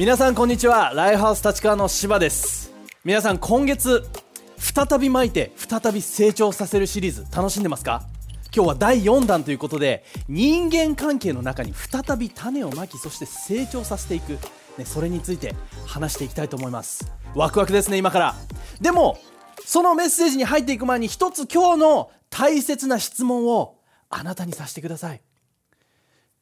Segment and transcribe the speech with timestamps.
[0.00, 0.94] 皆さんこんにちは。
[0.94, 2.72] ライフハウス立川の柴です。
[3.04, 4.08] 皆さん今月
[4.56, 8.00] 再び巻いて再び成長させるシリーズ楽しんでますか？
[8.46, 14.38] 今日は第4弾ということで人間関係の中に再び種をまきそして成長させていく、
[14.78, 17.12] ね、それについて話していきたいと思います。
[17.34, 18.34] ワクワクですね今から。
[18.80, 19.18] でも
[19.66, 23.76] そのメッセージに入っていく前に一つ今日の大切な質問を
[24.08, 25.20] あなたにさせてください。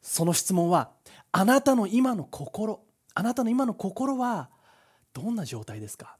[0.01, 0.91] その質問は
[1.33, 2.83] あなたの今の心。
[3.19, 4.49] あなたの今の心は
[5.13, 6.17] どんな状態ですか？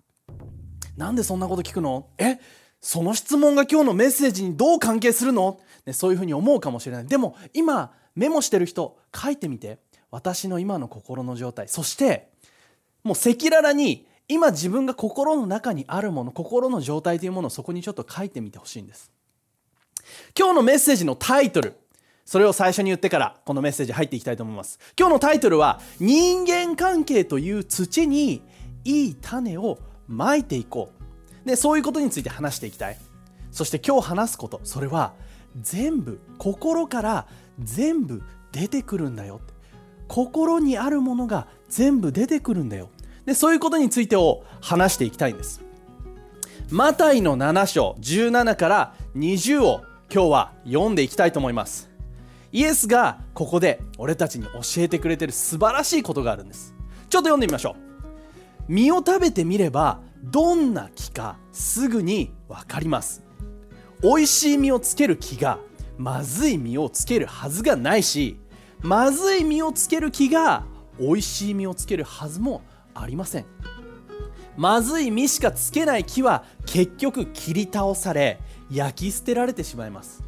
[0.97, 2.09] なんでそんなこと聞くの？
[2.19, 2.41] え？
[2.81, 7.07] その質問が今日のメッセージにどう関係するの、ね、そういうふうに思うかもしれない。
[7.07, 9.79] でも今メモしてる人書いてみて。
[10.11, 11.69] 私の今の心の状態。
[11.69, 12.31] そして
[13.05, 19.13] もう赤裸々に今自分が心の中にあるもの心の状態というものをそこにちょっと書いてみてほしいんです。
[20.37, 21.77] 今日のメッセージのタイトル。
[22.29, 24.79] それを最初に言ってからこのメッセージ入っていきたいと思います。
[24.99, 28.43] 今日のタイトルは人間関係という土に
[28.85, 30.93] いい種をまいていこ
[31.47, 31.49] う。
[31.49, 32.99] でそういうことについて話していきたい。
[33.51, 35.15] そして今日話すことそれは
[35.59, 37.27] 全部心から
[37.61, 39.41] 全部出てくるんだよ。
[40.07, 42.91] 心にあるものが全部出てくるんだよ。
[43.25, 45.63] でそういうことについてを話していきたいんです。
[46.69, 49.81] マタイの7章17から20を
[50.13, 51.88] 今日は読んでいきたいと思います。
[52.53, 56.75] イエスがここで俺たちに教えてくれてる素晴らしいことがあるんです。
[57.09, 57.77] ちょっと読んでみましょ
[58.69, 58.73] う。
[58.73, 63.23] 実を食べてみればどんな木かすぐに分かります。
[64.03, 65.59] 美味しい実をつける木が
[65.97, 68.39] まずい実をつけるはずがないし
[68.81, 70.65] まずい実をつける木が
[71.01, 72.63] 美味しい実をつけるはずも
[72.95, 73.47] ありません。
[74.57, 80.23] まずい実しかつけない木は結局切り倒され焼き捨てられてしまいます。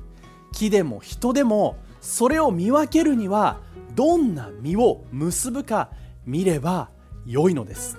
[0.52, 3.58] 木でも人でもそれを見分けるには
[3.94, 5.90] どんな実を結ぶか
[6.26, 6.90] 見れば
[7.26, 7.98] 良いのです。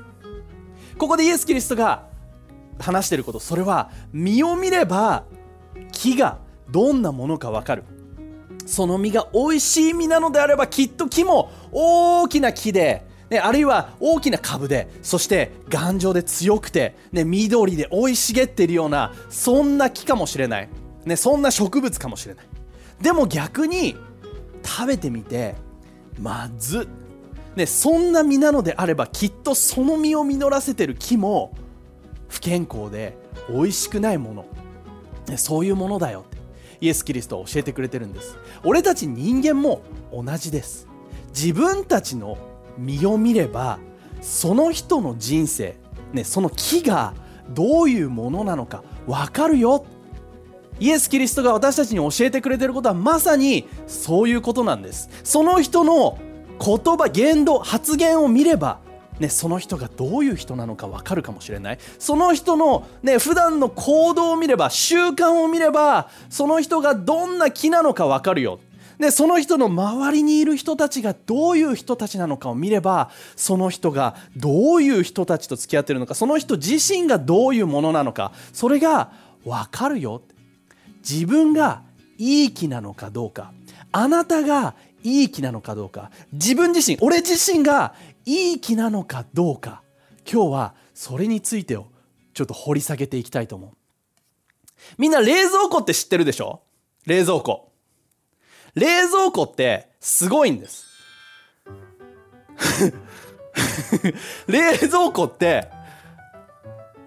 [0.97, 2.07] ここでイエス・キリストが
[2.79, 5.25] 話していることそれは実を見れば
[5.91, 6.39] 木が
[6.69, 7.84] どんなものか分かる。
[8.66, 20.69] その実が美味しい実なのであればきっと木も大きな木でね、あるいは大きな株でそして頑丈で強くて、ね、緑で生い茂っているようなそんな木かもしれない、
[21.06, 22.45] ね、そんな植物かもしれない。
[23.01, 23.95] でも逆に
[24.63, 25.56] 食べてみて
[26.19, 26.88] まず、
[27.56, 31.53] ね、そんな実なのであればきっとその実を実らせてる木も
[32.29, 33.17] 不健康で
[33.50, 34.45] 美味しくないもの、
[35.28, 36.23] ね、そういうものだよ。
[36.25, 36.38] って
[36.79, 38.38] イエス・キリストは教えてくれてるんです。
[38.63, 39.81] 俺たち人間も
[40.12, 40.88] 同じです。
[41.29, 42.38] 自分たちの
[42.78, 43.79] 実を見れば
[44.22, 45.78] その人の人生、
[46.13, 47.13] ね、その木が
[47.50, 49.85] どういうものなのか分かるよ。
[50.81, 55.09] イエス・キリストが私たちに教えてくれてることはまさにそういうことなんです。
[55.24, 56.18] その人の
[56.59, 58.80] 言葉言動発言を見れば
[59.19, 61.80] ね、その人がどういう人なのか分かるかもしれない。
[62.00, 68.59] その人の、ね、普段の行動を見れば習慣を見ればその人がどんな木なのか分かるよ。
[68.98, 79.12] でその人の周りにいる人たちがどういう人たちなのかを見ればその人がどういう人たちと付き合ってるのかその人自身がどういうものなのかそれが
[79.44, 80.22] 分かるよ。
[81.07, 81.84] 自分が
[82.17, 83.53] いい気なのかどうか。
[83.91, 86.12] あなたがいい気なのかどうか。
[86.31, 87.94] 自分自身俺自身が
[88.25, 89.81] いい気なのかどうか。
[90.31, 91.88] 今日はそれについてを
[92.34, 93.72] ちょっと掘り下げていきたいと思う。
[94.97, 96.62] みんな冷蔵庫って知ってるでしょ？
[97.06, 97.72] 冷蔵庫。
[98.75, 100.85] 冷蔵庫ってすごいんです。
[104.47, 105.69] 冷蔵庫って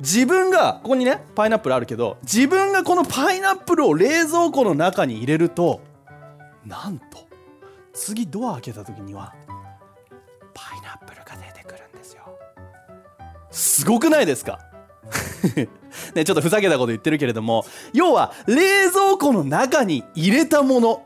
[0.04, 5.80] 自分がここにねパイナップルあるけど自分がこのパイナップルを冷蔵庫の中に入れると
[6.66, 7.04] なんと
[7.94, 9.34] 次ドア開けた時には
[10.52, 12.22] パイナップルが出てくるんですよ
[13.50, 14.58] すごくないですか？
[16.14, 21.02] ね、ちょっとふざけたこと言ってるけれども要は冷蔵庫の中に入れたもの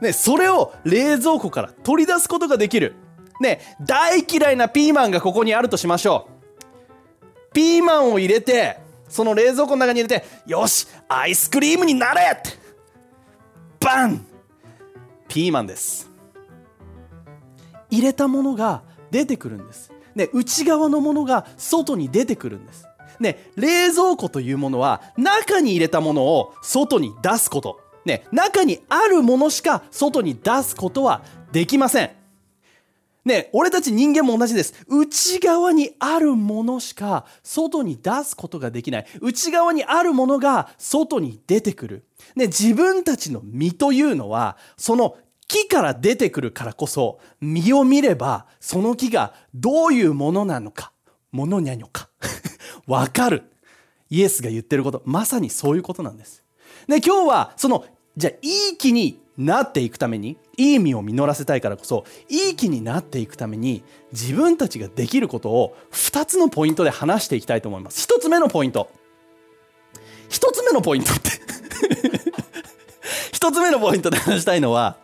[0.00, 2.94] ね、それを冷蔵庫から取り出すことができる。
[3.38, 6.39] ね、大嫌いなピーマンがここにあるとしましょう。
[7.52, 12.50] ピーマンを入れて、その冷蔵庫の中に入れて、よし、アイスクリームになれって
[13.80, 14.24] バン
[15.28, 16.10] ピーマンです。
[17.90, 19.92] 入れたものが出てくるんです。
[20.14, 22.86] ね、内側のものが外に出てくるんです。
[23.18, 27.80] ね、冷蔵庫というものは中に入れたものを外に出すこと。
[28.04, 32.19] ね、中にあるものしか外に出すことはできません。
[33.24, 34.74] ね、俺たち人間も同じです。
[34.88, 39.06] 内側にあるものしか外に出すことができない。
[39.20, 42.04] 内側にあるものが外に出てくる。
[42.34, 50.92] ね、自分たちの身というのは、その木から出てくるからこそ、実を見れば、その木がどういうものなのか、
[51.32, 52.08] ものにゃにょか、
[52.86, 53.44] わかる。
[54.10, 56.42] イエスが言ってること、まさにそういうことなんです。
[56.86, 57.84] で、今日は、その、
[58.16, 68.06] じゃあ、いい木になっていくために、いい実を実らせたいからこそ、いい木になっていくために、自分たちができることを2つのポイントで話していきたいと思います。
[68.06, 68.90] 1つ目のポイント。
[70.28, 71.30] 1つ目のポイントって。
[73.32, 74.98] 1つ目のポイントで話したいのは、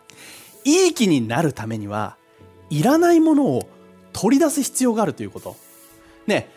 [0.63, 2.17] いい気になるためには
[2.69, 3.67] いらないものを
[4.13, 5.55] 取り出す必要があるということ。
[6.27, 6.51] ね。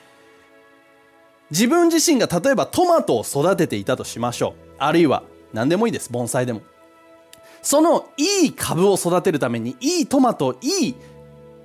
[1.50, 4.74] 自分自身が例えばトマトを育てていたとしましょう。
[4.78, 5.22] あるいは
[5.54, 6.12] 何でもいいです。
[6.12, 6.60] 盆栽でも。
[7.62, 10.94] そのいい株を育てるためにいいトマトいい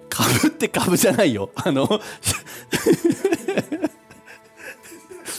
[0.10, 1.50] 株って株じゃないよ。
[1.56, 1.88] あの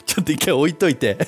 [0.06, 1.18] ちょっと一回置いといて。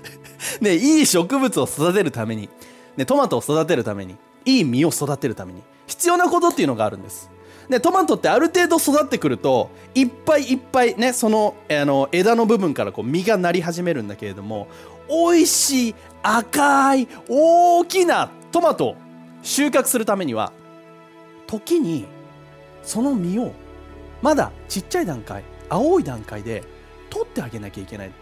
[0.60, 2.48] ねいい植物を育てるために。
[2.96, 4.16] ねトマトを育てるために。
[4.44, 5.62] いい実を育てるために。
[5.86, 7.30] 必要なことっていうのがあるんです。
[7.70, 14.66] でトマトってある程度育ってくるといっぱいいっぱいねそのあの枝の部分からこう実がなり始めるんだけれども
[15.08, 18.96] 美味しい赤い大きなトマト
[19.42, 20.52] 収穫するためには
[21.46, 22.06] 時に
[22.82, 23.52] その実を
[24.22, 26.64] まだちっちゃい段階青い段階で
[27.10, 28.12] 取ってあげなきゃいけない。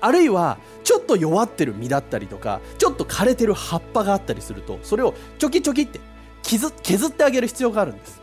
[0.00, 5.98] あるいはちょっと弱ってる実だったりとかちょっと枯れてる葉っぱがあったりするとそれをチョキチョキって
[6.42, 8.20] 削ってあげる必要があるんです。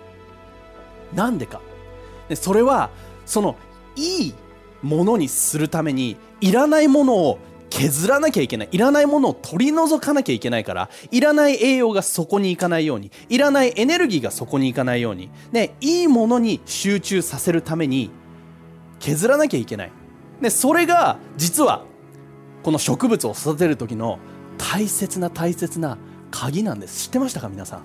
[1.14, 1.60] なんでか。
[2.30, 2.92] でそれは
[3.26, 3.56] その
[3.96, 4.34] いい
[4.84, 7.40] ものにするためにいらないものを
[7.72, 8.70] 削らなきゃいけない。
[8.72, 18.12] いらないものを取り除かなきゃいけないからいらない栄養がそこに行かないようにいらないエネルギーがそこに行かないように、ね、いいものに集中させるために
[19.00, 19.92] 削らなきゃいけない。
[20.42, 21.86] でそれが実は
[22.62, 24.20] この植物を育てる時の
[24.58, 25.98] 大切な大切な
[26.30, 27.06] 鍵なんです。
[27.06, 27.82] 知ってましたか皆さん？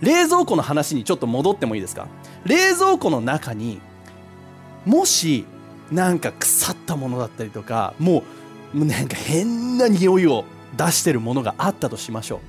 [0.00, 2.08] 冷蔵庫の話にちょっと戻ってもいいですか？
[2.44, 3.80] 冷蔵庫の中に
[4.84, 5.46] もし
[5.90, 8.24] なんか腐ったものだったりとかも
[8.74, 10.44] うなんか変な匂いを
[10.76, 12.40] 出してるものがあったとしましょ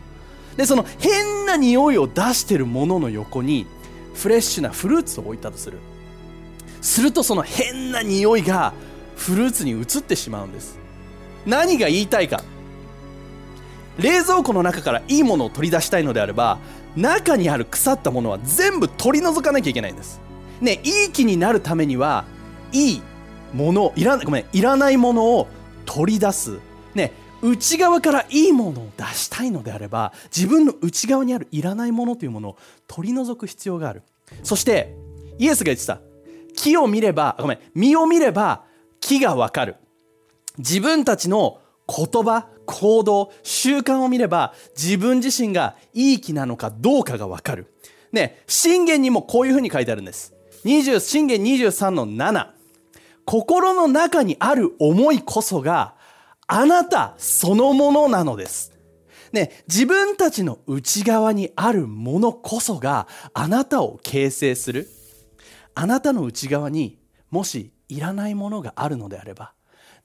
[0.55, 0.57] う。
[0.57, 3.67] でその変な匂いを出してるものの横に
[4.15, 5.77] フレッシュなフルーツを置いたとする。
[6.81, 8.73] するとその変な匂いが
[9.15, 10.79] フルーツに移ってしまうんです。
[11.45, 12.43] 何が言いたいか。
[13.99, 16.59] 冷蔵庫の中からいいものを取り出したいのであれば
[16.95, 20.19] 中にある腐ったものは全部取り除かなきゃいけないんです。
[20.61, 22.25] ねいい気になるためには
[22.71, 23.01] いい
[23.53, 25.47] ものいらごめんいらないものを
[25.85, 26.59] 取り出す
[26.93, 32.57] ね内側からいいものを出したいのであれば自分の内側にあるいらないものというものを
[32.87, 34.01] 取り除く必要がある
[34.43, 34.95] そして
[35.37, 36.01] イエスが言ってた
[36.57, 38.65] 木を見れば、ごめん、実を見れば
[38.99, 39.77] 木がわかる。
[40.57, 47.73] 自分たちの言葉、行動、習慣を見れば自分自身がいい木なのかどうかがわかる。
[48.11, 50.33] ね、信玄にもこういうふうに書いてあるんです。
[50.65, 52.56] 20信玄23の7。
[53.27, 55.95] 心の中にある思いこそが
[56.47, 58.71] あなたそのものなのです。
[59.33, 64.87] ね、自分たちの内側にあるものこそがあなたを形成する。
[65.75, 69.51] あなたの内側にもしいらないものがあるのであれば、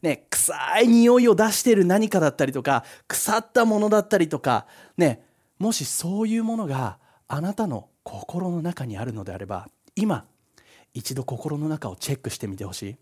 [0.02, 5.25] ね、臭い匂いを出している何かだったりとか腐ったものだったりとか、ね、
[5.61, 10.25] もしそういうものがあなたの心の中にあるのであれば今
[10.92, 12.96] 一度心の中をチェックしてみてほしい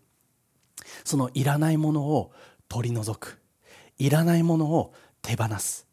[1.03, 2.31] そのいらないものを
[2.67, 3.39] 取り除く。
[3.97, 5.87] いらないものを手放す。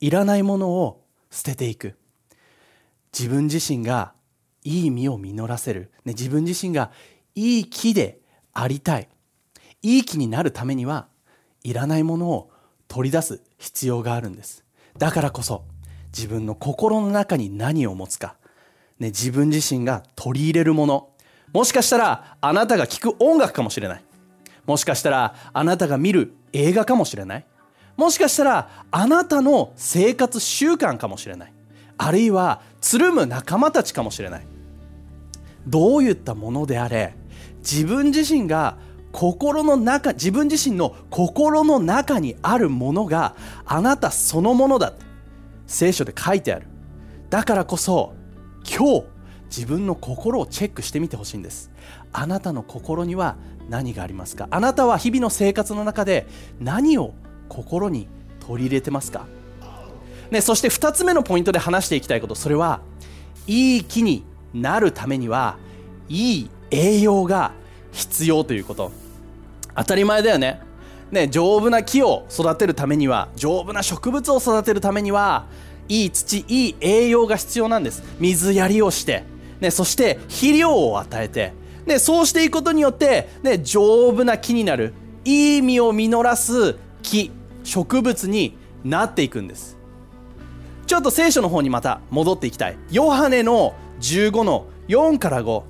[0.00, 1.96] いらないものを捨てていく。
[3.18, 4.12] 自分自身が
[4.64, 6.90] いい実を実らせる、ね、自分自身が
[7.34, 8.20] いい木で
[8.52, 9.08] ありたい。
[9.82, 11.08] いい木になるためには
[11.62, 12.50] いらないものを
[12.88, 14.64] 取り出す必要があるんです。
[14.98, 15.64] だからこそ
[16.08, 18.36] 自分の心の中に何を持つか、
[18.98, 21.10] ね、自分自身が取り入れるもの。
[21.52, 24.04] もしかしたらあなたが聴く音楽かもしれない。
[24.66, 27.46] もしかしたらあなたが見る映画かもしれない。
[27.96, 31.52] もしかしたらあなたの生活習慣かもしれない。
[31.96, 34.46] あるいはつるむ仲間たちかもしれない。
[35.66, 37.14] どういったものであれ
[37.58, 38.76] 自分自身が
[39.12, 44.92] 心の中自分自身の心の中にあるものがあなたそのものだ。
[45.66, 46.66] 聖書で書いてある。
[47.30, 48.14] だからこそ
[48.64, 49.04] 今日
[49.56, 51.70] 自分の心をチェックしてみてほしいんです。
[52.12, 53.36] あなたの心には
[53.68, 54.48] 何がありますか？
[54.50, 56.26] あなたは日々の生活の中で
[56.60, 57.14] 何を
[57.48, 58.08] 心に
[58.40, 59.26] 取り入れてますか、
[60.30, 62.34] ね、そして2つ目のポイントで話していきたいこと。
[62.34, 62.80] それは
[63.46, 65.56] いい木になるためには
[66.08, 67.52] いい栄養が
[67.92, 68.90] 必要ということ。
[69.76, 70.60] 当たり前だよね。
[71.10, 75.46] ね丈夫な木を育てるためには丈夫な植物を育てるためには
[75.88, 78.02] いい土いい栄養が必要なんです。
[78.18, 79.22] 水やりをして、
[79.64, 81.54] ね、そして肥料を与えて、
[81.86, 84.92] ね、そうしていくことによって、ね、丈夫な木になる
[85.24, 87.30] いい実を実らす木
[87.62, 89.78] 植物になっていくんです。
[90.86, 92.76] ちょっと聖書の方にまた戻っていきたい。
[92.90, 95.62] ヨハネの15の4から5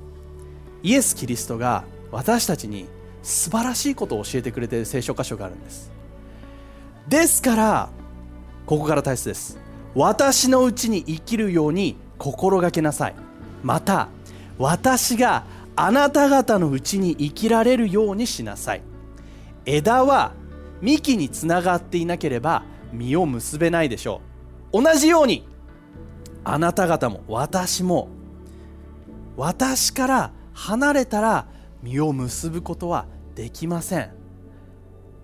[0.82, 2.88] イエス・キリストが私たちに
[3.22, 5.92] 素晴らしいことを教えてくれている聖書箇所があるんです。
[7.06, 7.90] ですから
[8.66, 9.56] ここから大切です。
[9.94, 13.23] 私のうちに生きるように心がけなさい。
[13.64, 14.08] また
[14.58, 15.44] 私が
[15.74, 18.82] あなた方のうちに生きられるようにしなさい。
[19.64, 20.32] 枝は
[20.82, 24.20] 幹につながっていなければ実を結べないでしょ
[24.72, 24.82] う。
[24.82, 25.48] 同じように
[26.44, 28.08] あなた方も私も
[29.36, 31.46] 私から離れたら
[31.82, 34.10] 実を結ぶことはできません。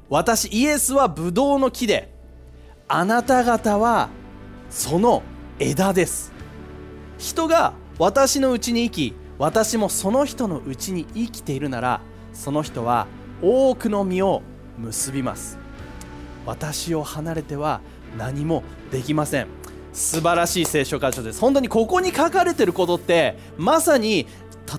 [0.08, 2.12] 私イエスはブドウの木で
[2.88, 4.08] あなた方は
[4.70, 5.22] その
[5.58, 6.32] 枝です。
[7.18, 12.00] 人が私のうちに生き私もその人のうちに生きているなら
[12.32, 13.06] その人は
[13.42, 14.40] 多くの実を
[14.78, 15.58] 結びます。
[16.46, 17.82] 私を離れては
[18.16, 19.48] 何もできません。
[19.92, 21.42] 素晴らしい聖書箇所です。
[21.42, 24.26] 本当にここに書かれてることってまさに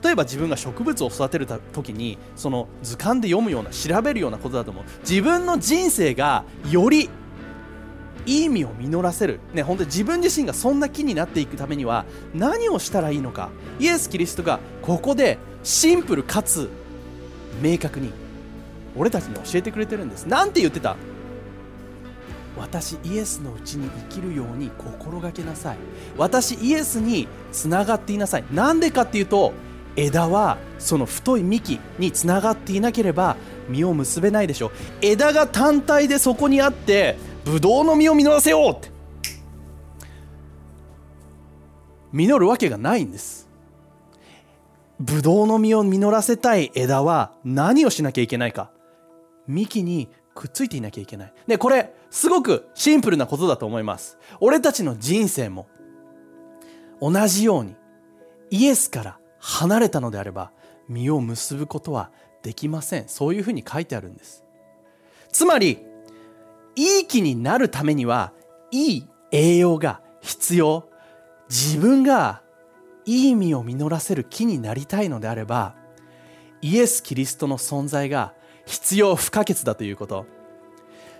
[0.03, 4.83] 例えば自分が植物を育てる時にその図鑑で読むような調べるようなことだと思う。
[5.01, 7.07] 自分の人生がより
[8.25, 13.49] 意味を実らせる、ね、本当に自分自身がそんな木になっていくためには何をしたらいいのか。
[13.79, 16.69] イエス・キリストがここでシンプルかつ
[17.61, 18.11] 明確に
[18.95, 20.25] 俺たちに教えてくれてるんです。
[20.25, 20.95] なんて言ってた？
[22.57, 25.77] 私イエスのうちに生きるように心がけなさい。
[26.17, 28.43] 私イエスにつながっていなさい。
[28.51, 29.53] なんでかっていうと
[29.95, 33.37] 枝はその太い幹につながっていなければ
[33.69, 34.71] 実を結べないでしょう。
[35.01, 38.89] 枝が単体でそこにあってブドウの実を実らせようって
[42.11, 43.49] 実るわけがないんです
[44.99, 48.71] ブドウの実を実らせたい枝は何をしなきゃいけないか
[49.47, 51.33] 幹にくっついていなきゃいけない。
[51.47, 54.17] で、これ、すごくシンプルなことだと思います。
[54.39, 55.67] 俺たちの人生も、
[57.01, 57.75] 同じように、
[58.49, 60.51] イエスから離れたのであれば、
[60.87, 62.11] 実を結ぶことは
[62.43, 63.07] できません。
[63.07, 64.43] そういうふうに書いてあるんです。
[65.31, 65.85] つまり、
[66.75, 68.33] いい木になるためには、
[68.71, 70.89] いい栄養が必要。
[71.49, 72.41] 自分が
[73.05, 75.75] いい実を実らせる木になりたいのであれば、
[76.61, 78.33] イエス・キリストの存在が
[78.65, 80.25] 必要不可欠だということ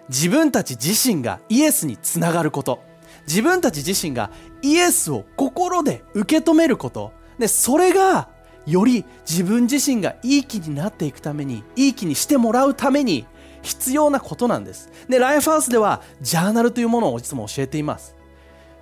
[0.09, 2.81] 自分たち自身がイエスにつながること
[3.27, 4.31] 自分たち自身が
[4.61, 8.29] イエスを心で受け止めることでそれが
[8.65, 13.25] より自分自身がいい気になっていくためにいい気にしてもらうために
[13.61, 18.15] 必要なことなんですでライフハウスではジャーナルというものをいつも教えています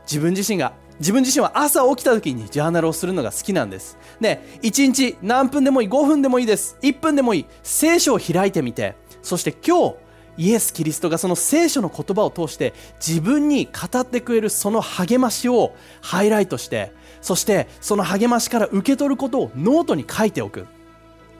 [0.03, 3.97] 自分自身が自分自身は朝起きた時にジャーナルをするのが好きなんです。
[4.19, 6.77] で、1日何分でもいい、5分でもいいです。
[6.81, 7.45] 1分でもいい。
[7.63, 9.95] 聖書を開いてみて、そして今日、
[10.37, 12.73] イエス・キリストがその聖書の言葉を通して
[13.05, 20.67] 自分に語ってくれるその励ましをハイライトして、そしてその励ましから受け取ることをノートに書いておく。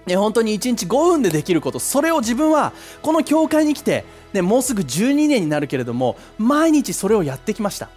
[0.10, 2.74] ね、本当に1日5分でできること、それを自分は
[3.04, 7.90] この教会に来て、ね、もうすぐ12年になるけれども、毎日それをやってきました。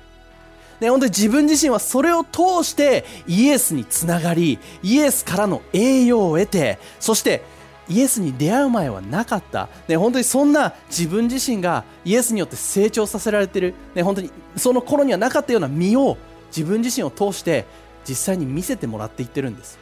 [0.79, 7.43] ね、本当に自分自身はそれを通してイエスにつながり、イエスからの栄養を得て、そして
[7.89, 16.19] イエスに出会う前はなかった、ね、本当にそんな自分自身がイエスによって成長させられてる、ね、本当にその頃にはなかったような身を
[16.55, 17.65] 自分自身を通して
[18.07, 19.82] 実際に見せてもらっていってるんです。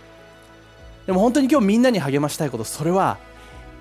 [1.11, 3.19] でも本当に今日みんなに励ましたいことそれは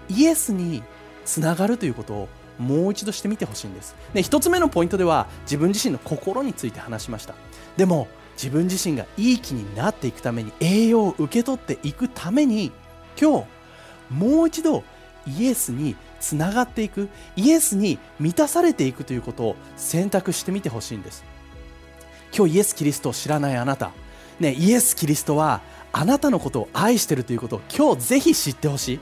[0.09, 0.81] イエスに
[1.25, 3.95] つながるということをもう一度してみてほしいんです。
[4.15, 7.35] で1つ目のポイントでは自分自身の心について話しました。
[7.77, 12.71] でも自分自身がいい気になっていくために栄養を受け取っていくために
[13.15, 13.45] 今日
[14.09, 14.83] もう一度
[15.27, 21.23] イエスにつながっていくイエスに満たされていくということを選択してみてほしいんです。
[22.35, 23.91] 今日イエス・キリストを知らないあなた。
[24.39, 28.99] ねイエス・キリストはあなたのことを愛してるということを今日ぜひ知ってほしい。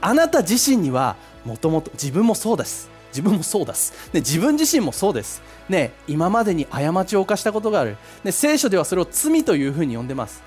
[0.00, 10.42] あなた自身にはもともと自分もそうです自分もそうです、ね、自分自身もそうです、ね、今までに過ちを犯したことがある、ね、聖書ではそれを罪というふうに呼んでます。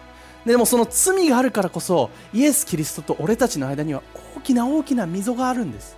[0.46, 4.04] でもその罪があるからこそイエス・キリストと俺たちの間には
[4.38, 5.96] 大きな大きな溝があるんです。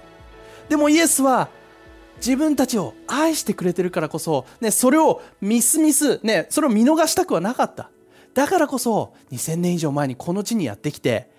[0.70, 1.50] でもイエスは
[2.18, 7.90] 自分たちを愛してくれてるからこそ、ね、それをミスミス、ね、それを見逃したくはなかった。
[8.36, 11.34] だからこそ2000年以上前にこの地にやってきて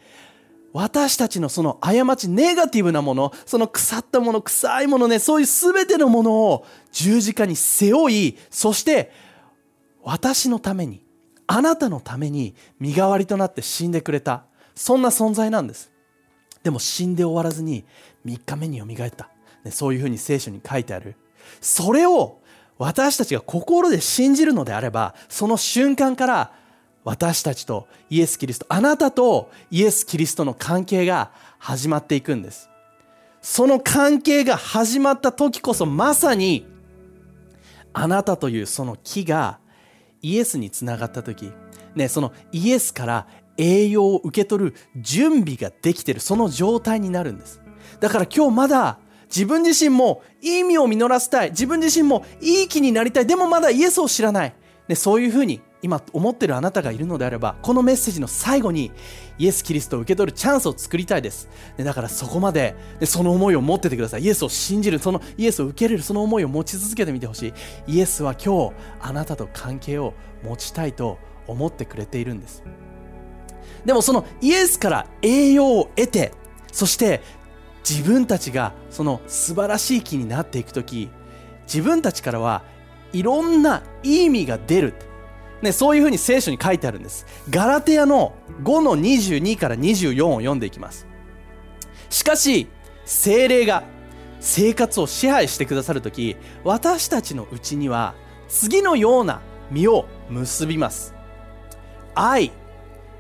[0.73, 9.11] 私たちのその過ち、ネガティブなもの、その腐ったもの、臭いものね、そういう全てのものを十字架に背負い、そして
[10.03, 11.03] 私のために
[11.47, 14.45] あなたのために身代わりとなって死んでくれた。
[14.75, 15.91] そんな存在なんです。
[16.63, 17.87] でも死んで終わらずに
[18.27, 19.31] 3日目によみがえった、
[19.65, 21.17] ね、そういうふうに聖書に書いてある。
[21.63, 22.41] それを
[22.77, 26.53] 私たちが心で信じるのであればその瞬間から
[27.07, 32.69] 私たちとイエス・キリストあなたとイエス・キリストの関係が始まっていくんです。
[33.41, 36.67] その関係が始まった時こそまさに
[37.93, 39.61] あなたというその木が
[40.21, 41.53] イエスにつながった時、
[41.95, 46.19] ね、そのイエスから栄養を受け取る準備ができてる。
[46.19, 47.63] その状態になるんです。
[48.01, 51.51] だから今日まだ自分自身も意味を実らせたい。
[51.51, 53.27] 自分自身もいい気になりたい。
[53.29, 54.55] でもまだイエスを知らない、
[54.89, 58.93] ね、そういうふうに今思ってるあなたがいるのであればこのメッセージの最後に
[59.39, 64.23] イエス・キリストを受け取るチャンスを作りたいです、ね、だからそこまで、ね、その思いを持っててください。
[64.23, 67.49] イエスを信じるそのイエスを受け入れるその思いを持ち続けてみてほし
[67.87, 67.93] い。
[67.95, 72.63] イエスは今日あなたと関係を持ちたいと思ってくれているんです。
[73.85, 76.33] でもそのイエスから栄養を得て
[76.73, 77.23] そして
[77.89, 81.09] 自分たちがその素晴らしい木になっていく時
[81.67, 82.65] 自分たちからは
[83.13, 84.95] いろんな意味が出る。
[85.63, 87.27] ね、そういうふうに聖書に書いてあるんです。
[87.51, 91.07] ガラテヤの5の22から24を読んでいきます。
[92.11, 92.69] しかし、
[93.05, 93.85] 精霊が
[94.41, 98.15] 生活を支配してくださるとき、私たちのうちには
[98.49, 101.15] 次のような実を結びます。
[102.15, 102.53] 愛、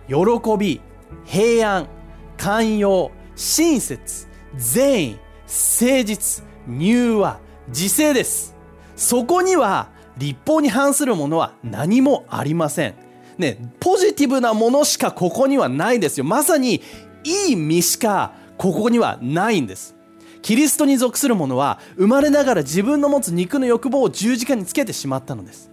[0.08, 0.14] 喜
[0.58, 0.80] び、
[1.24, 1.88] 平安、
[2.36, 8.54] 寛容、親切、善意、誠実、柔和、自制です。
[8.94, 12.94] そこには立法に反するものは何もありません。
[13.38, 16.24] ね、ポジティブなものしかここにはないですよ。
[16.24, 16.82] まさに
[17.24, 19.94] いい実しかここにはないんです。
[20.42, 25.70] キリストに属する者は生まれながら自分の持つ肉の欲望を十字架につけてしまったのです。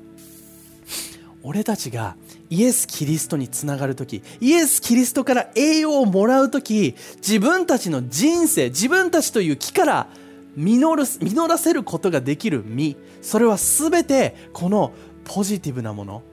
[1.44, 2.16] 俺たちが
[2.50, 10.08] イエス・キリストにつながる時イエス・キリストから栄養をもらう時自分たちの人生自分たちという木から
[10.56, 12.98] 実る実らせることができる実。
[13.22, 16.24] それは全てこのポジティブなもの。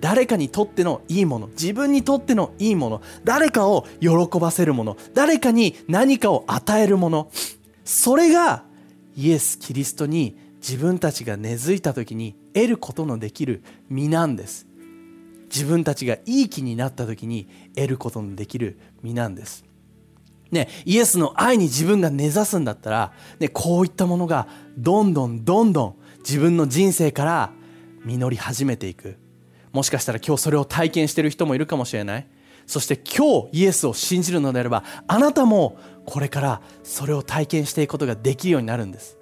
[0.00, 1.46] 誰かにとってのいいもの。
[1.48, 3.02] 自分にとってのいいもの。
[3.24, 4.08] 誰かを喜
[4.40, 4.96] ばせるもの。
[5.14, 7.30] 誰かに何かを与えるもの。
[7.84, 8.64] それが
[9.16, 14.66] イエス・キリストに自分たちが根付いた時に得ることのできる実なんです。
[15.44, 19.64] 自分たちがいい気になった時に得ることのできる実なんです。
[20.50, 24.46] ね、イエスの愛に自分が根ざすんだったら、ね、こういったものが
[24.78, 27.52] どんどんどんどん自分の人生から
[28.04, 29.16] 実り始めていく。
[29.72, 32.26] もしかしたら今日それを体験している人もいるかもしれない。
[32.66, 39.18] そして今日イエスを信じるのであればあなたもこれからそれを体験していくことができるようになるんです。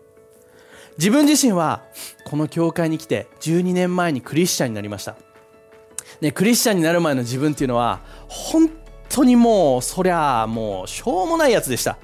[0.96, 1.82] 自分自身は
[2.24, 5.16] この教会に来て12年前にクリスチャンになりました、
[6.20, 8.70] ね、クリスチャンになる前の自分っていうのは本
[9.08, 11.98] 当にもうそりゃもうしょうもないやつでした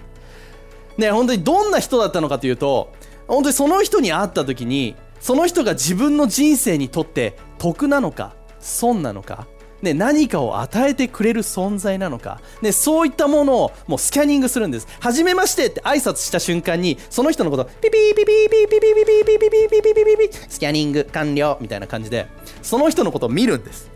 [0.99, 2.93] ね本当にどんな人だったのかというと
[3.27, 9.47] 本当にその人に会った時にその人が自分の人生にとって得なのか損なのか
[9.83, 14.87] ね、何かを与えてくれる存在なのか、ね、そういったものをもうスキャニングするんです。
[15.01, 22.27] はじめましてって挨拶した瞬間に、その人のこと、ピピーピピーピピピピピピピピピピピピピスキャニング完了みたいな感じで、
[22.63, 23.90] その人のことを見るんです。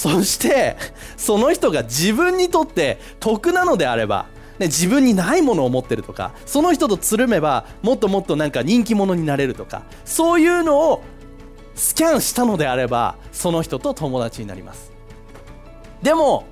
[0.00, 0.78] そして
[1.18, 11.02] その人が自分にとって得なのであれば、ね、自分にないものを持ってるとかその人とつるめばもっともっとなんか人気者になれるとかそういうのを
[11.74, 14.90] スキャンしたのであればその人と友達になります。
[16.00, 16.46] でも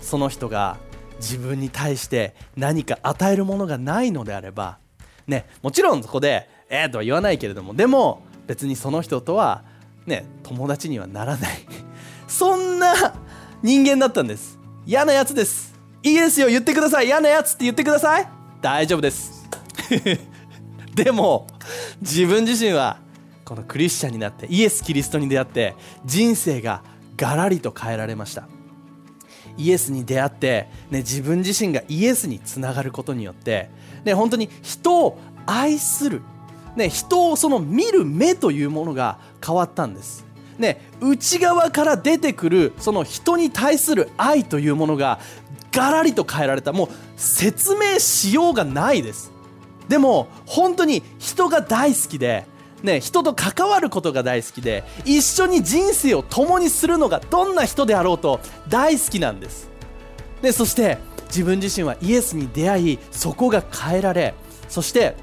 [0.00, 0.76] その人が
[1.16, 4.78] 自分に対して何か与えるものがないのであれば
[5.26, 9.64] ねもちろんそこでえーとは言わないけれどもでも別にその人とは
[10.06, 11.85] ね友達にはならない。
[12.26, 13.14] そんな
[13.62, 14.58] 人間だったんです。
[14.86, 15.74] 嫌なやつです。
[16.02, 17.06] いいですよ言ってください。
[17.06, 18.28] 嫌なやつって言ってください。
[18.60, 19.48] 大丈夫です。
[20.94, 21.46] でも
[22.00, 22.98] 自分自身は
[23.44, 26.82] このクリスチャンになってイエス・キリストに出会って人生が
[27.16, 28.48] ガラリと変えられました。
[29.56, 33.70] イエスに出会って、ね、自分自身がイエスにつながることによって、
[34.04, 36.22] ね、本当に人を愛する、
[36.76, 40.25] ね、人をその見る目というものが変わったんです。
[40.58, 45.18] ね、内側から出てくるその人に対する愛というものが
[45.72, 46.72] ガラリと変えられた。
[46.72, 49.32] もう説明しようがないです。
[49.88, 52.46] でも本当に人が大好きで、
[52.82, 59.68] ね、人と関わることが大好きで一緒に人生を共にするのがどんな人であろうと大好きなんです。
[60.42, 64.34] でそして自分自身はイエスに出会いそこが変えられ
[64.68, 65.16] そして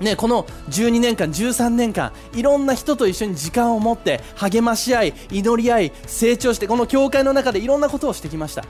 [0.00, 8.64] ね、この12年間13年間いろんな人と一緒に時間を持って励まし合い祈り合い成長してこの教会の中でいろんなことをしてきました。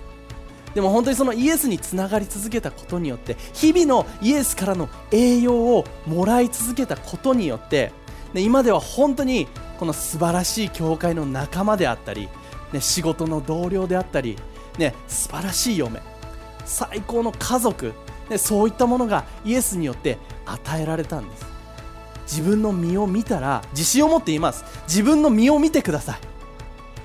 [0.74, 7.92] でも本当にそのイエスにつながり続けたことによって日々のイエスからの栄養をもらい続けたことによって、
[8.34, 12.28] ね、今では本当にこの素晴らしい教会の仲間であったり、
[12.74, 14.36] ね、仕事の同僚であったり、
[14.78, 16.02] ね、素晴らしい嫁
[16.66, 17.94] 最高の家族、
[18.30, 21.46] ね、そういったものがイエスによって与えられたんです。
[22.26, 24.64] 自分の身を見たら自信を持って言います。
[24.88, 26.18] 自分の身を見てください。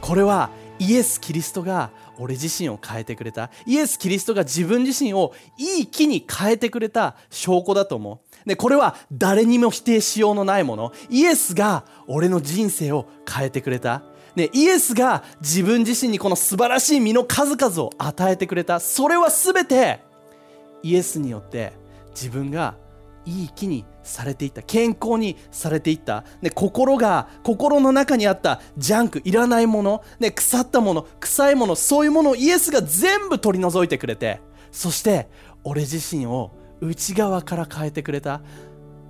[0.02, 3.52] これはイエス・キリストが俺自身を変えてくれた。
[3.68, 8.48] イエス・キリストが自分自身をいい木に変えてくれた証拠だと思う。
[8.48, 10.92] でこれは誰にも否定しようのないもの。
[11.10, 14.02] イエスが俺の人生を変えてくれた。
[14.36, 18.80] ね、イエスが自分自身にこの素晴らしい実の数々を与えてくれた。
[18.80, 20.00] それは全て
[20.84, 21.74] イエスによって
[22.10, 22.76] 自分が
[23.26, 34.42] いい木にされていった健康にされていった、ね、心が心の中にあったジャンクいらないもの、ね、腐ったもの臭いものそういうものをイエスが全部取り除いてくれて
[34.72, 35.30] そして
[35.64, 38.42] 俺自身を内側から変えてくれた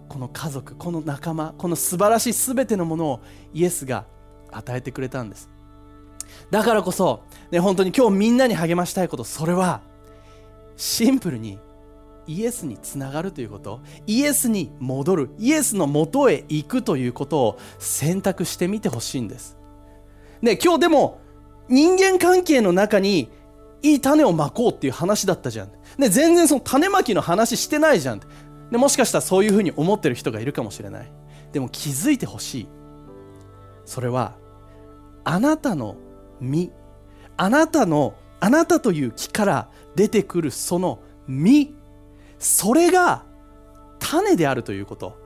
[0.09, 3.21] この家族この仲間この素晴らしい全てのものを
[3.53, 4.05] イエスが
[4.51, 5.49] 与えてくれたんです。
[6.49, 9.81] だからこそ、ね、本当に今日みんなに励ましたいことそれは
[10.81, 11.59] シンプルに
[12.25, 19.59] イエスにつながるということイエスに戻るイエスのもとへ行くということを選択してみてほしいんです。
[20.41, 21.21] で今日でも
[21.69, 23.29] 人間関係の中に
[23.83, 25.71] いい種をまこうっていう話だったじゃん。
[25.99, 28.21] で全然その種まきの話してないじゃん。
[28.71, 31.11] でもしかしたらそういうふうに思ってる人がいるかもしれない。
[31.51, 32.67] でも気づいてほしい。
[33.85, 34.35] それは
[35.25, 35.95] あなたの
[36.39, 36.71] 実
[37.37, 41.73] あなたのあなたという木から出てくるその実
[42.39, 43.23] それが
[43.99, 45.17] 種であるということ。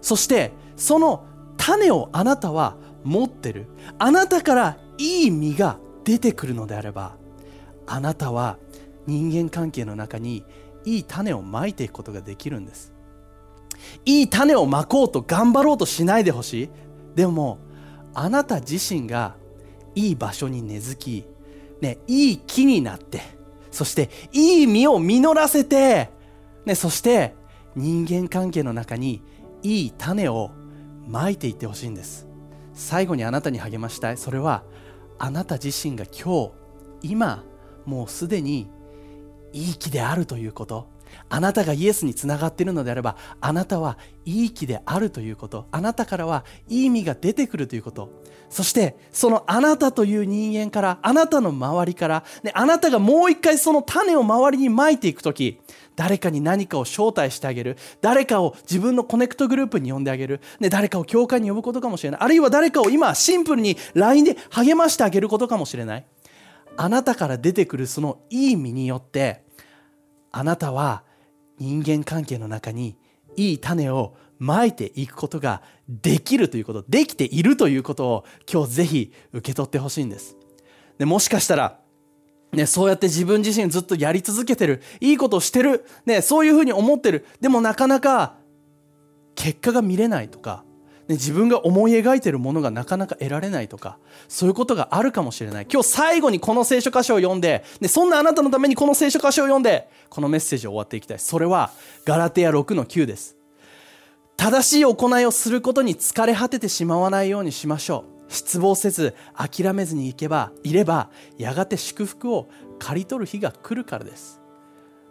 [0.00, 3.66] そしてその種をあなたは持ってる。
[3.98, 7.16] あなたからいい実が出てくるのであれば
[7.86, 8.58] あなたは
[9.06, 10.44] 人間関係の中に
[10.84, 12.92] いい種をまいていくことができるんです。
[14.04, 16.70] いい種をまこうと頑張ろうとしないでほしい。
[17.14, 17.58] でも
[18.14, 19.36] あなた自身が
[19.94, 21.26] いい場所に根付き、
[21.80, 23.20] ね、いい木になって
[23.70, 26.10] そしていい実を実らせて
[26.64, 27.34] ね、そして
[27.74, 29.22] 人間関係の中に
[29.62, 30.50] いい種を
[31.06, 32.28] まいていってほしいんです。
[32.74, 34.16] 最後にあなたに励ましたい。
[34.16, 34.62] それは
[35.18, 36.52] あなた自身が今
[37.02, 37.44] 日今
[37.84, 38.68] もうすでに
[39.52, 40.86] いい木であるということ。
[41.28, 45.66] あなたがイエスにつながっているのであればあなたはいい木であるということ。
[45.70, 48.22] あなたからはいい実が出てくるということ。
[48.48, 55.60] そしてそのあなたという人間からあなたの周りから、ね、あなたがもう一回その種を周りにまいていく時
[55.94, 57.76] 誰かに何かを招待してあげる。
[58.00, 62.20] 誰かを自分のコネクトグループに呼んであげる、ね、誰かを教会に呼ぶことかもしれない。
[62.22, 66.06] あるいは誰かを今シンプルに LINE で励ましてあげることかもしれない。
[66.76, 69.44] あなたから出てくるそのいい意味によって
[70.32, 71.02] あなたは
[71.58, 72.96] 人間関係の中に
[73.36, 80.36] いい種をまいていくことができるということできているということを今日ぜひ受け取ってほしいんです。
[80.98, 81.80] でもしかしたら
[82.52, 87.26] ね、そうやって自分自身ずっとやり続けてるいいことをしてる、ね、そういうふうに思ってる。
[87.40, 88.34] でもなかなか
[89.36, 90.64] 結果が見れないとか、
[91.14, 95.66] 自分が思い描いてるものがなかなか得られないとかそういうことがあるかもしれない。
[95.70, 101.18] 今日最後にこの聖書箇所を読んで、ね、そんなあなたのためにこの聖書箇所を読んでこのメッセージを終わっていきたい。
[101.18, 101.70] それは
[102.04, 103.36] ガラテヤ6の9です。
[104.36, 108.20] 正しい行いをすることに疲れ果ててしまわないようにしましょう。
[108.30, 114.40] 失望せず諦めずにいけばいればやがて祝福を刈り取る日が来るからです、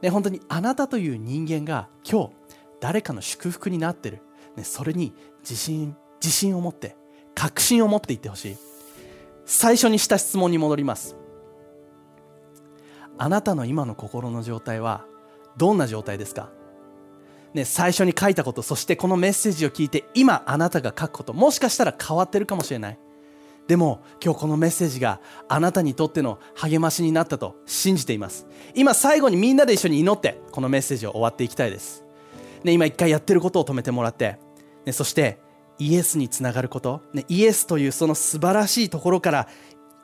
[0.02, 2.32] ね、本当にあなたという人間が今日
[2.80, 4.22] 誰かの祝福になってる、
[4.56, 5.14] ね、それに
[5.50, 6.96] 自信自信を持って
[7.34, 8.58] 確信を持っていってほしい。
[9.46, 11.16] 最初にした質問に戻ります。
[13.18, 15.06] あなたの今の心の状態は
[15.58, 16.52] どんな状態ですか？
[17.54, 23.00] ね、最初に書いたことそしてこのメッセージを聞いて今あなたが書くこともしかしたら変わってるかもしれない。
[23.68, 28.46] でも今日このメッセージがあなたにとっての励ましになったと信じています。
[28.76, 32.04] 今最後にみんなで一緒に祈ってこのメッセージを終わっていきたいです、
[32.64, 34.38] ね、今一回やってることを止めてもらって、
[34.90, 35.38] ね、そして
[35.78, 39.48] イエスにつながること、ね、イエスというその素晴らしいところから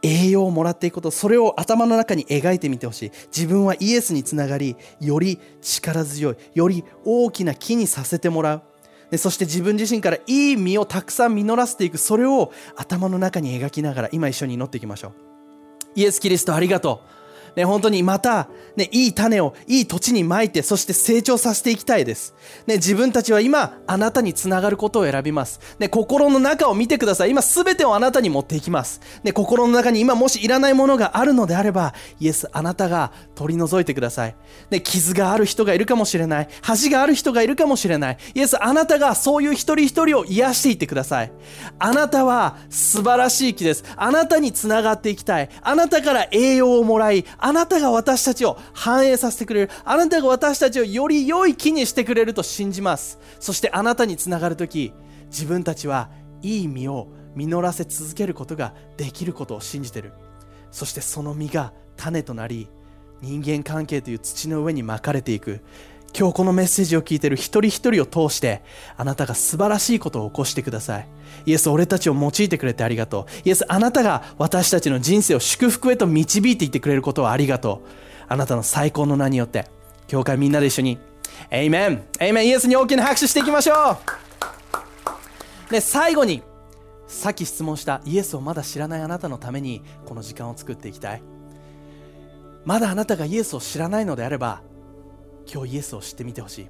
[0.04, 1.10] 栄養をもらっていくこと。
[1.10, 3.12] それを頭の中に描いてみてほしい。
[3.36, 8.64] 自分はイエスにつながりより力強いより大きな木にさせてもらう。
[9.10, 11.98] でそして自分自身からいい実をたくさん実らせていく。
[11.98, 15.14] それを頭の中に描きながら今一緒に祈っていきましょう。
[15.96, 17.25] イエス・キリストありがとう。
[17.56, 22.34] ね、本当にまた、ね、いい種をいい土地にまいて、そして成長させていきたいです。
[22.68, 25.60] ね、自分たちは今、あなたにつながることを選びます。
[25.80, 27.32] ね、心の中を見てください。
[27.32, 29.02] 今、すべてをあなたに持っていきます。
[29.24, 34.36] ね、心の中に今もしいらないものがあるのであれば、イエス、あなたが取り除いてください。
[34.70, 36.50] ね、傷がある人がいるかもしれない。
[36.62, 38.18] 恥がある人がいるかもしれない。
[38.34, 41.32] イエス、あなたがそういう一人一人を癒していってください。
[41.80, 43.84] あなたは素晴らしい木です。
[43.96, 45.50] あなたにつながっていきたい。
[45.62, 49.70] あなたから栄養をもらい、あなたが私たちを反映させてくれる。
[49.84, 53.20] あなたが私たちをより良い木にしてくれると信じます。
[53.40, 54.94] そしてあなたにつながるとき、
[55.28, 56.10] 自分たちは
[56.42, 60.14] いい実を実らせ続けることができることを信じてる。
[60.72, 62.68] そしてその実が種となり、
[63.22, 65.62] 人間関係という土の上に巻かれていく。
[66.18, 68.64] 今日このメッセージを聞いている一人一人を通して、
[68.98, 71.08] あなたが素晴らしいことを起こしてください。
[71.46, 73.42] イエス、俺たちを用いてくれてありがとう。
[73.44, 77.90] イエス、あなたが私たちの人生を祝福へと導いていってくれることをありがとう。
[78.28, 79.68] あなたの最高の名によって、
[80.08, 80.98] 教会みんなで一緒に、
[81.52, 83.98] エイメンエイメンイエスに大きな拍手していきましょ
[85.70, 86.42] うで、最後に、
[87.08, 91.22] さっき質問したイエスをまだ知らないあなたのためにこの時間を作っていきたい。
[92.64, 94.64] まだあなたがイエスを知らないのであれば、
[95.52, 96.68] 今日イエスを知ってみてほしい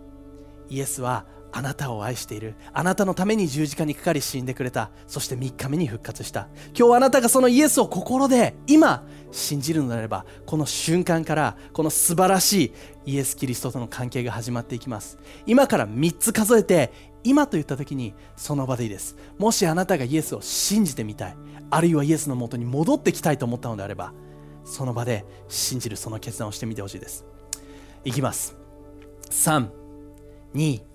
[0.69, 1.25] イエスは
[1.57, 2.55] あなたを愛している。
[2.73, 4.91] あなたのために十字架にかかり死んでくれた。
[5.07, 6.49] そして3日目に復活した。
[6.77, 12.73] 今日あなたがそのイエスを心で今信じるのであればこの瞬間からこの素晴らし
[13.05, 15.17] いイエス・キリストとの関係が始まっていきます。
[15.45, 16.91] 今から3つ数えて
[17.23, 19.15] 今と言った時にその場でいいです。
[19.37, 21.37] もしあなたがイエスを信じてみたい
[21.69, 24.11] あるいはイエスのもとに戻ってきたいと思ったのであれば
[24.65, 27.25] その場で信じるその決断をしてみてほしいです。
[28.03, 28.57] いきます。
[29.29, 29.69] 3、
[30.53, 30.94] 2、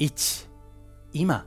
[0.00, 0.48] 1
[1.12, 1.46] 今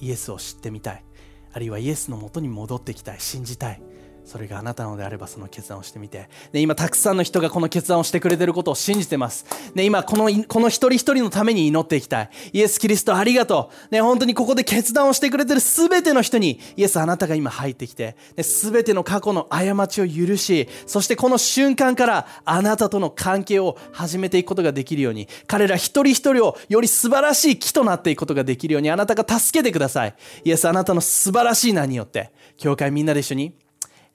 [0.00, 1.04] イエスを知ってみたい。
[1.52, 3.20] あるいはイエスのもとに戻ってきたい。
[3.20, 3.80] 信じたい。
[4.24, 12.30] それがあなたのであればその決断をしてみて、ね、今たくさんの人がこの決断をしてくれてることを信じてます、ね、今このこの一人一人のために祈っていきたい。
[12.52, 25.28] イエス・キリストありがとう、ね、本当にここで決断をしてくれてる全ての人にイエスあなたが今入ってきて、ね、全ての過去の過ちを許しそしてこの瞬間からあなたとの関係を始めていくことができるように。
[25.46, 30.14] 彼ら一人一人をより素晴らしい木となっていくことができるようにあなたが助けてください。
[30.44, 32.32] イエスあなたの素晴らしい名によって。
[32.56, 33.54] 教会みんなで一緒に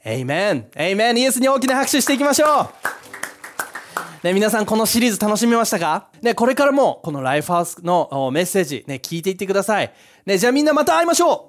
[0.06, 2.64] エイメンエイメンイエスに大きな拍手していきましょ
[4.24, 4.26] う。
[4.26, 6.08] ね、皆さんこのシリーズ楽しみましたか？
[6.22, 9.94] ね、これからもこのライフハウスのメッセージね、聞いていってください。
[10.26, 11.49] ね、じゃあみんなまた会いましょ